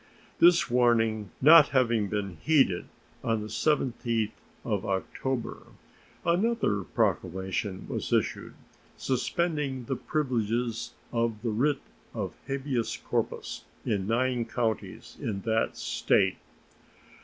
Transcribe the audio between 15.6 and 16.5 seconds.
State.